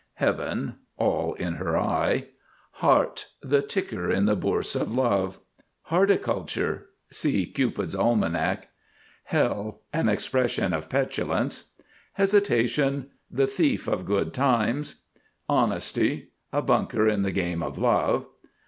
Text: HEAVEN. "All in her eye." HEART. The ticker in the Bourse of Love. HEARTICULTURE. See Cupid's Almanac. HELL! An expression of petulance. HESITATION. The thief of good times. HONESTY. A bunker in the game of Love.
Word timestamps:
HEAVEN. 0.15 0.77
"All 0.97 1.35
in 1.35 1.53
her 1.57 1.77
eye." 1.77 2.25
HEART. 2.81 3.27
The 3.43 3.61
ticker 3.61 4.09
in 4.09 4.25
the 4.25 4.35
Bourse 4.35 4.75
of 4.75 4.91
Love. 4.91 5.37
HEARTICULTURE. 5.91 6.87
See 7.11 7.45
Cupid's 7.45 7.93
Almanac. 7.93 8.69
HELL! 9.25 9.83
An 9.93 10.09
expression 10.09 10.73
of 10.73 10.89
petulance. 10.89 11.65
HESITATION. 12.13 13.11
The 13.29 13.45
thief 13.45 13.87
of 13.87 14.05
good 14.07 14.33
times. 14.33 15.03
HONESTY. 15.47 16.29
A 16.51 16.63
bunker 16.63 17.07
in 17.07 17.21
the 17.21 17.29
game 17.31 17.61
of 17.61 17.77
Love. 17.77 18.25